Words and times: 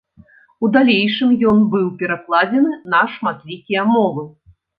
У 0.63 0.69
далейшым 0.77 1.29
ён 1.51 1.59
быў 1.73 1.83
перакладзены 1.99 2.73
на 2.95 3.03
шматлікія 3.19 3.87
мовы. 3.93 4.27